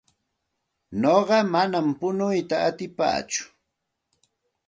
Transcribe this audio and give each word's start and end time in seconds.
Nuqa 1.01 1.37
manam 1.51 1.87
punuyta 1.99 2.55
atipaatsu. 2.67 3.43